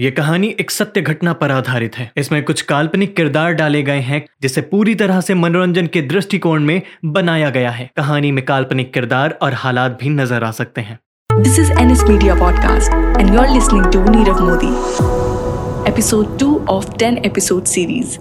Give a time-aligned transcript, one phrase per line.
[0.00, 4.26] ये कहानी एक सत्य घटना पर आधारित है। इसमें कुछ काल्पनिक किरदार डाले गए हैं
[4.42, 9.38] जिसे पूरी तरह से मनोरंजन के दृष्टिकोण में बनाया गया है। कहानी में काल्पनिक किरदार
[9.42, 10.98] और हालात भी नज़र आ सकते हैं।
[11.42, 14.72] This is NS Media Podcast, and you're listening to Nirav Modi,
[15.92, 18.18] episode 2 of 10 episode series.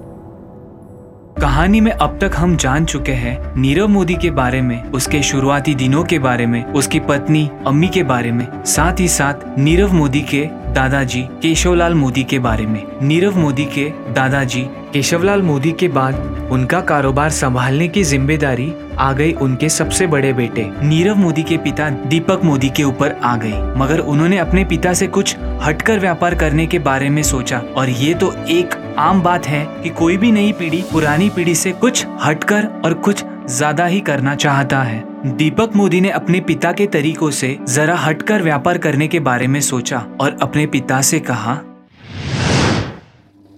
[1.42, 5.76] कहानी में अब तक हम जान चुके हैं नीरव मोदी के बारे में उसके शुरुआती
[5.76, 10.22] दिनों के बारे में उसकी पत्नी अम्मी के बारे में। साथ ही साथ नीरव मोदी
[10.22, 10.48] के
[10.78, 14.62] दादाजी केशवलाल मोदी के बारे में। नीरव मोदी के दादाजी
[14.94, 16.16] केशवलाल मोदी के बाद
[16.52, 21.90] उनका कारोबार संभालने की ज़िम्मेदारी आ गई उनके सबसे बड़े बेटे। नीरव मोदी के पिता
[21.90, 26.66] दीपक मोदी के ऊपर आ गई, मगर उन्होंने अपने पिता से कुछ हटकर व्यापार करने
[26.68, 30.52] के बारे में सोचा। और ये तो एक आम बात है कि कोई भी नई
[30.52, 35.04] पीढ़ी, पुरानी पीढ़ी से कुछ हटकर और कुछ ज़्यादा ही करना चाहता है।
[35.38, 39.60] दीपक मोदी ने अपने पिता के तरीकों से जरा हटकर व्यापार करने के बारे में
[39.62, 41.54] सोचा और अपने पिता से कहा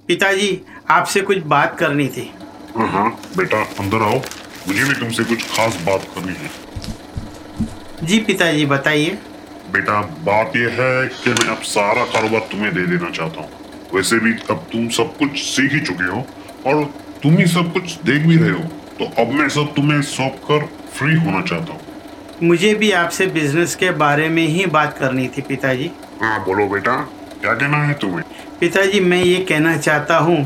[0.08, 2.30] पिताजी आपसे कुछ बात करनी थी।
[2.78, 4.20] हाँ बेटा अंदर आओ।
[4.68, 6.50] मुझे भी तुमसे कुछ खास बात करनी है।
[8.04, 9.18] जी पिताजी बताइए।
[9.72, 13.50] बेटा बात यह है कि मैं अब सारा कारोबार तुम्हें दे देना चाहता हूँ।
[13.94, 16.26] वैसे भी अब तुम सब कुछ सीख ही चुके हो
[16.66, 16.84] और
[17.24, 18.64] तुम ही सब कुछ देख भी रहे हो।
[19.00, 21.80] तो अब मैं सब तुम्हें सौंप कर फ्री होना चाहता हूँ।
[22.44, 25.90] मुझे भी आपसे बिज़नेस के बारे में ही बात करनी थी पिताजी।
[26.22, 26.96] हाँ बोलो बेटा
[27.42, 28.24] क्या कहना है तुम्हें?
[28.60, 30.38] पिताजी मैं ये कहना चाहता हूँ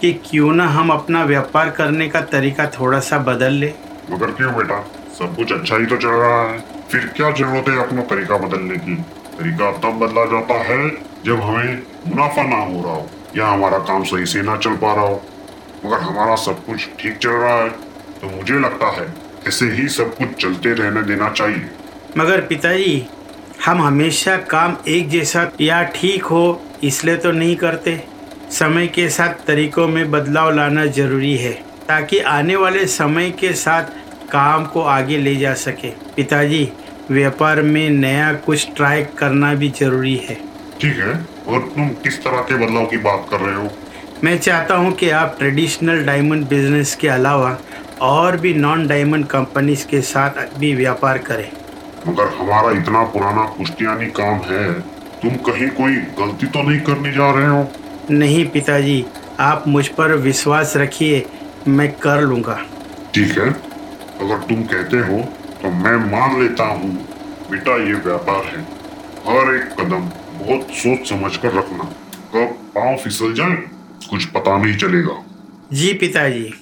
[0.00, 3.72] कि क्यों ना हम अपना व्यापार करने का तरीका थोड़ा सा बदल ले।
[4.10, 4.80] मगर क्यों बेटा?
[5.18, 6.58] सब कुछ अच्छा ही तो चल रहा है।
[6.90, 8.94] फिर क्या ज़रूरत है अपना तरीका बदलने की?
[9.38, 10.88] तरीका तब बदला जाता है
[11.24, 14.94] जब हमें मुनाफा ना हो रहा हो या हमारा काम सही से ना चल पा
[14.94, 15.22] रहा हो।
[15.84, 17.70] मगर हमारा सब कुछ ठीक चल रहा है।
[18.20, 19.06] तो मुझे लगता है
[19.48, 21.68] ऐसे ही सब कुछ चलते रहने देना चाहिए।
[22.18, 23.06] मगर पिताजी
[23.66, 26.42] हम हमेशा काम एक जैसा या ठीक हो
[26.84, 28.02] इसलिए तो नहीं करते।
[28.52, 31.52] समय के साथ तरीकों में बदलाव लाना ज़रूरी है
[31.88, 33.84] ताकि आने वाले समय के साथ
[34.30, 36.68] काम को आगे ले जा सके। पिताजी
[37.10, 40.34] व्यापार में नया कुछ ट्राई करना भी ज़रूरी है।
[40.80, 41.14] ठीक है
[41.48, 43.70] और तुम किस तरह के बदलाव की बात कर रहे हो?
[44.24, 47.50] मैं चाहता हूँ कि आप ट्रेडिशनल डायमंड बिज़नेस के अलावा
[48.02, 51.50] और भी नॉन डायमंड कंपनीज़ के साथ भी व्यापार करें।
[52.08, 54.72] मगर हमारा इतना पुराना पुष्टियानी काम है
[55.22, 57.68] तुम कहीं कोई गलती तो नहीं करने जा रहे हो?
[58.10, 59.04] नहीं पिताजी
[59.40, 61.24] आप मुझ पर विश्वास रखिए
[61.68, 62.58] मैं कर लूँगा।
[63.14, 63.48] ठीक है।
[64.20, 65.20] अगर तुम कहते हो
[65.62, 66.90] तो मैं मान लेता हूँ।
[67.50, 68.60] बेटा ये व्यापार है।
[69.26, 70.08] हर एक कदम
[70.38, 71.84] बहुत सोच समझ कर रखना।
[72.34, 73.56] कब पाँव फिसल जाए
[74.10, 75.22] कुछ पता नहीं चलेगा।
[75.72, 76.52] जी पिताजी।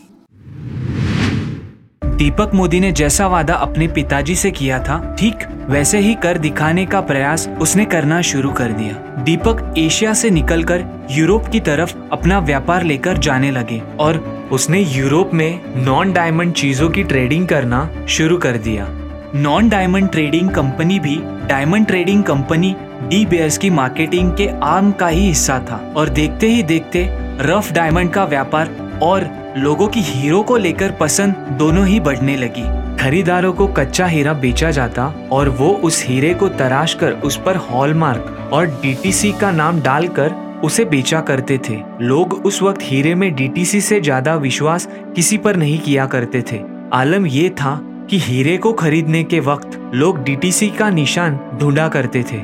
[2.25, 6.85] दीपक मोदी ने जैसा वादा अपने पिताजी से किया था, ठीक वैसे ही कर दिखाने
[6.87, 12.39] का प्रयास उसने करना शुरू कर दिया। दीपक एशिया से निकलकर यूरोप की तरफ़ अपना
[12.41, 14.19] व्यापार लेकर जाने लगे और
[14.53, 18.87] उसने यूरोप में नॉन डायमंड चीज़ों की ट्रेडिंग करना शुरू कर दिया।
[19.35, 21.17] नॉन डायमंड ट्रेडिंग कंपनी भी
[21.49, 26.49] diamond trading company De Beers की मार्केटिंग के आर्म का ही हिस्सा था और देखते
[26.49, 27.07] ही देखते
[27.43, 28.69] रफ डायमंड का व्यापार
[29.03, 32.63] और लोगों की हीरो को लेकर पसंद दोनों ही बढ़ने लगी।
[32.99, 37.57] खरीदारों को कच्चा हीरा बेचा जाता और वो उस हीरे को तराश कर उस पर
[37.63, 43.35] हॉलमार्क और डीटीसी का नाम डालकर उसे बेचा करते थे। लोग उस वक्त हीरे में
[43.35, 46.61] डीटीसी से ज़्यादा विश्वास किसी पर नहीं किया करते थे।
[46.93, 47.79] आलम ये था
[48.11, 52.43] कि हीरे को खरीदने के वक्त लोग डीटीसी का निशान ढूंढा करते थे।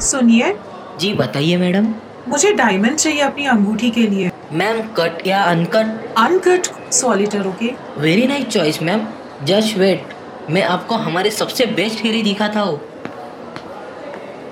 [0.00, 0.54] सुनिए
[1.00, 1.86] जी बताइए मैडम।
[2.28, 6.14] मुझे डायमंड चाहिए अपनी अंगूठी के लिए। मैम कट या uncut?
[6.18, 7.70] Uncut solitaire okay?
[7.98, 9.06] Very nice choice ma'am
[9.44, 10.14] just wait
[10.50, 12.80] मैं आपको हमारे सबसे बेस्ट हीरे दिखाता हूँ।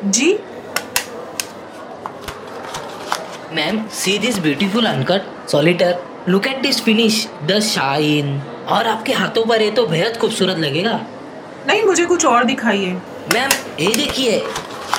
[0.05, 0.33] जी?
[3.53, 9.45] Ma'am see this beautiful uncut solitaire look at this finish the shine और आपके हाथों
[9.47, 11.01] पर ये तो बेहद खूबसूरत लगेगा।
[11.67, 12.93] नहीं मुझे कुछ और दिखाइए।
[13.35, 14.43] मैम ये देखिए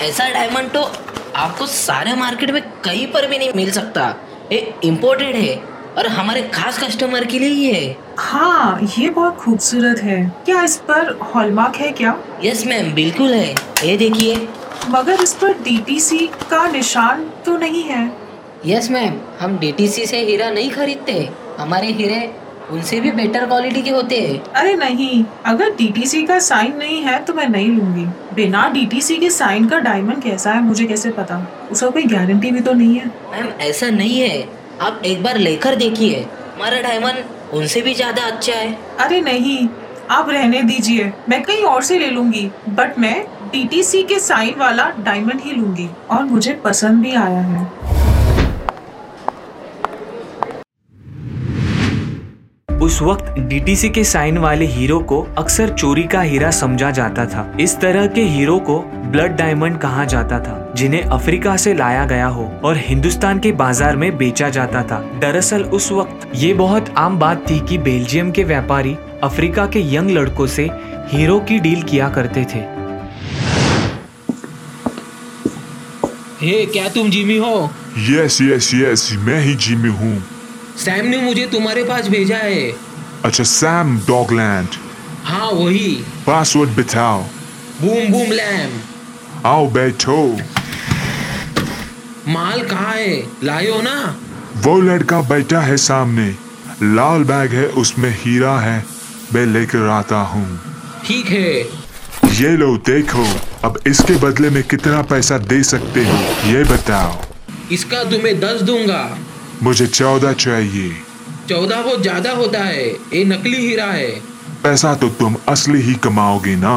[0.01, 0.89] ऐसा डायमंड तो
[1.37, 4.15] आपको सारे मार्केट में कहीं पर भी नहीं मिल सकता।
[4.51, 5.55] ये इम्पोर्टेड है
[5.97, 10.77] और हमारे खास कस्टमर के लिए ही है। हाँ ये बहुत खूबसूरत है। क्या इस
[10.77, 12.17] पर हॉलमार्क है क्या?
[12.43, 13.51] यस मैम बिल्कुल है।
[13.83, 14.47] ये देखिए।
[14.89, 18.11] मगर इस पर डीटीसी का निशान तो नहीं है।
[18.65, 21.29] यस मैम हम डीटीसी से हीरा नहीं खरीदते।
[21.59, 22.19] हमारे हीरे
[22.71, 27.19] उनसे भी बेटर क्वालिटी के होते हैं। अरे नहीं अगर डीटीसी का साइन नहीं है
[27.25, 28.05] तो मैं नहीं लूँगी।
[28.35, 31.39] बिना डीटीसी के साइन का डायमंड कैसा है मुझे कैसे पता?
[31.71, 34.47] उसका कोई गारंटी भी तो नहीं है। मैम ऐसा नहीं है।
[34.81, 36.19] आप एक बार लेकर देखिए।
[36.55, 37.23] हमारा डायमंड
[37.53, 39.67] उनसे भी ज़्यादा अच्छा है। अरे नहीं
[40.09, 43.15] आप रहने दीजिए। मैं कहीं और से ले लूँगी। बट मैं
[43.51, 47.96] डीटीसी के साइन वाला डायमंड ही लूँगी। और मुझे पसंद भी आया है।
[52.97, 57.57] उस वक्त डीटीसी के साइन वाले हीरो को अक्सर चोरी का हीरा समझा जाता था।
[57.61, 58.77] इस तरह के हीरो को
[59.11, 63.95] ब्लड डायमंड कहा जाता था जिन्हें अफ्रीका से लाया गया हो और हिंदुस्तान के बाज़ार
[63.95, 68.43] में बेचा जाता था। दरअसल उस वक्त ये बहुत आम बात थी कि बेल्जियम के
[68.43, 70.67] व्यापारी अफ्रीका के यंग लड़कों से
[71.11, 72.63] हीरो की डील किया करते थे।
[76.41, 77.53] हे क्या तुम जिमी हो?
[78.09, 80.15] यस यस यस मैं ही जिमी हूँ।
[80.77, 82.71] सैम ने मुझे तुम्हारे पास भेजा है।
[83.25, 84.67] अच्छा सैम डॉगलैंड
[85.23, 85.93] हाँ वही।
[86.27, 87.21] पासवर्ड बताओ
[87.81, 88.79] बूम बूम लैम
[89.45, 90.17] आओ बैठो।
[92.27, 93.17] माल कहाँ है?
[93.43, 94.17] लायो ना।
[94.57, 96.27] वो लड़का बैठा है सामने।
[96.83, 98.83] लाल बैग है उसमें हीरा है।
[99.33, 100.59] मैं लेकर आता हूँ।
[101.05, 101.53] ठीक है।
[102.33, 103.25] ये लो देखो।
[103.63, 106.17] अब इसके बदले में कितना पैसा दे सकते हो
[106.49, 107.15] ये बताओ।
[107.71, 109.03] इसका तुम्हें दस दूँगा।
[109.63, 110.91] मुझे चौदह चाहिए।
[111.49, 114.09] चौदह बहुत ज़्यादा होता है ये नकली हीरा है।
[114.63, 116.75] पैसा तो तुम असली ही कमाओगे ना?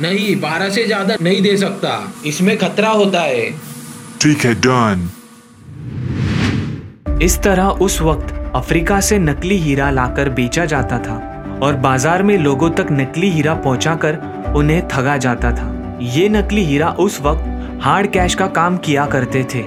[0.00, 1.90] नहीं बारह से ज़्यादा नहीं दे सकता
[2.26, 3.50] इसमें खतरा होता है।
[4.20, 5.08] ठीक है डन।
[7.22, 11.20] इस तरह उस वक्त अफ्रीका से नकली हीरा लाकर बेचा जाता था
[11.62, 14.18] और बाज़ार में लोगों तक नकली हीरा पहुंचाकर
[14.56, 15.70] उन्हें ठगा जाता था।
[16.14, 19.62] ये नकली हीरा उस वक्त हार्ड कैश का काम किया करते थे।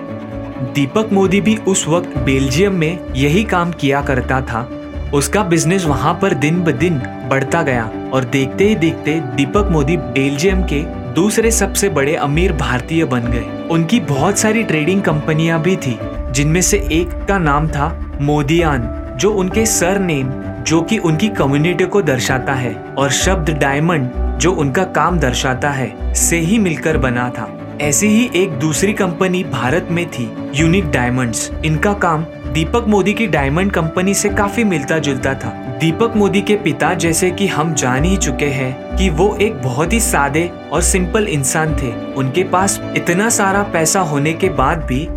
[0.57, 4.69] दीपक मोदी भी उस वक्त बेल्जियम में यही काम किया करता था।
[5.13, 6.97] उसका बिज़नेस वहाँ पर दिन ब दिन
[7.29, 10.81] बढ़ता गया और देखते ही देखते दीपक मोदी बेल्जियम के
[11.13, 15.97] दूसरे सबसे बड़े अमीर भारतीय बन गए। उनकी बहुत सारी ट्रेडिंग कंपनियाँ भी थी,
[16.31, 20.31] जिनमें से एक का नाम था मोदियान, जो उनके सर नेम
[20.63, 24.09] जो कि उनकी कम्युनिटी को दर्शाता है, और शब्द डायमंड
[24.39, 29.43] जो उनका काम दर्शाता है, से ही मिलकर बना था। ऐसी ही एक दूसरी कंपनी
[29.43, 34.97] भारत में थी यूनिक डायमंड्स इनका काम दीपक मोदी की डायमंड कंपनी से काफ़ी मिलता
[34.99, 39.35] जुलता था। दीपक मोदी के पिता जैसे कि हम जान ही चुके हैं कि वो
[39.41, 44.49] एक बहुत ही सादे और सिंपल इंसान थे। उनके पास इतना सारा पैसा होने के
[44.49, 45.07] बाद भी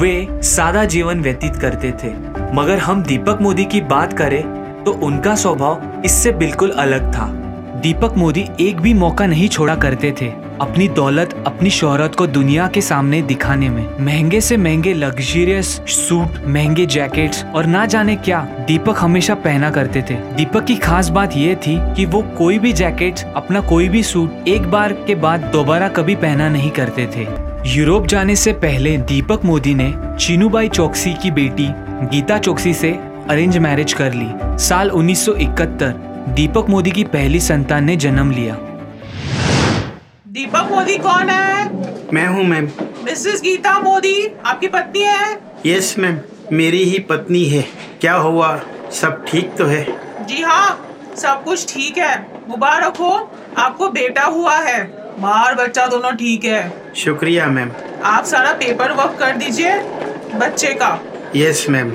[0.00, 2.12] वे सादा जीवन व्यतीत करते थे।
[2.54, 4.42] मगर हम दीपक मोदी की बात करें
[4.84, 7.26] तो उनका स्वभाव इससे बिल्कुल अलग था।
[7.78, 10.26] दीपक मोदी एक भी मौका नहीं छोड़ा करते थे
[10.60, 16.46] अपनी दौलत, अपनी शोहरत को दुनिया के सामने दिखाने में। महँगे से महँगे लग्जरियस सूट
[16.46, 21.36] महँगे जैकेट्स और ना जाने क्या दीपक हमेशा पहना करते थे। दीपक की खास बात
[21.36, 25.40] यह थी कि वो कोई भी जैकेट अपना कोई भी सूट एक बार के बाद
[25.40, 27.26] दोबारा कभी पहना नहीं करते थे।
[27.76, 31.68] यूरोप जाने से पहले दीपक मोदी ने चीनूबाई चौकसी की बेटी
[32.06, 32.92] गीता चौकसी से
[33.30, 38.54] अरेंज मैरिज कर ली। साल 1971 दीपक मोदी की पहली संतान ने जन्म लिया।
[40.28, 42.08] दीपक मोदी कौन है?
[42.14, 42.68] मैं हूँ मैम।
[43.04, 45.38] मिसेस गीता मोदी आपकी पत्नी है?
[45.66, 46.18] यस मैम
[46.52, 47.62] मेरी ही पत्नी है।
[48.00, 48.60] क्या हुआ?
[48.92, 49.82] सब ठीक तो है?
[50.26, 52.16] जी हाँ सब कुछ ठीक है।
[52.48, 53.10] मुबारक हो
[53.58, 54.82] आपको बेटा हुआ है।
[55.18, 57.70] बार बच्चा दोनों ठीक है। शुक्रिया मैम।
[58.04, 59.78] आप सारा पेपर वर्क कर दीजिए
[60.34, 60.98] बच्चे का।
[61.36, 61.90] यस मैम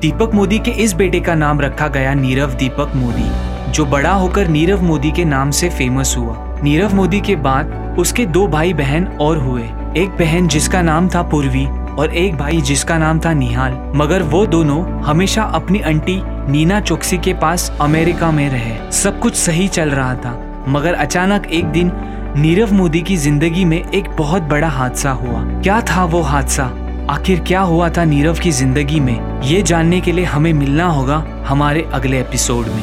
[0.00, 4.48] दीपक मोदी के इस बेटे का नाम रखा गया नीरव दीपक मोदी, जो बड़ा होकर
[4.48, 9.06] नीरव मोदी के नाम से फ़ेमस हुआ। नीरव मोदी के बाद उसके दो भाई बहन
[9.20, 9.62] और हुए।
[9.96, 14.46] एक बहन जिसका नाम था पूर्वी और एक भाई जिसका नाम था निहाल। मगर वो
[14.46, 16.20] दोनों हमेशा अपनी अंटी
[16.52, 20.38] नीना चौकसी के पास अमेरिका में रहे। सब कुछ सही चल रहा था,
[20.68, 21.92] मगर अचानक एक दिन
[22.36, 26.74] नीरव मोदी की ज़िंदगी में एक बहुत बड़ा हादसा हुआ। क्या था वो हादसा?
[27.10, 29.42] आखिर क्या हुआ था नीरव की ज़िंदगी में?
[29.42, 32.82] ये जानने के लिए हमें मिलना होगा हमारे अगले एपिसोड में।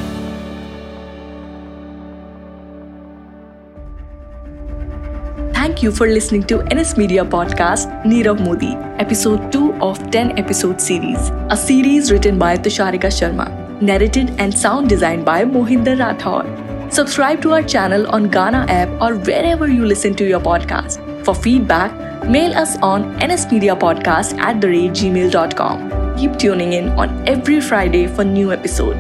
[5.54, 10.32] Thank you for listening to N S media podcast Nirav Modi episode two of ten
[10.40, 13.48] episode series a series written by Tusharika Sharma
[13.84, 16.56] narrated and sound design by Mohinder Rathore
[16.94, 19.14] subscribe to our channel on Gaana app और
[19.46, 24.92] wherever you listen to your podcast for feedback mail us on nsmediapodcast at the rate
[24.92, 26.18] gmail.com.
[26.18, 28.98] Keep tuning in on every Friday for new episode.